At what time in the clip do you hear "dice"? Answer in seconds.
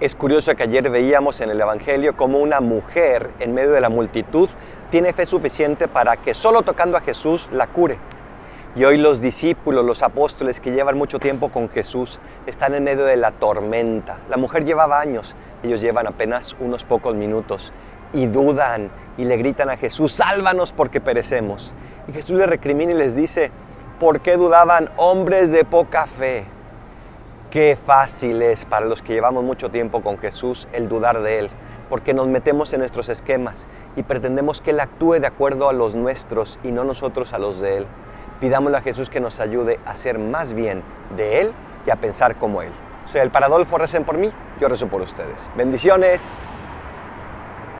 23.14-23.50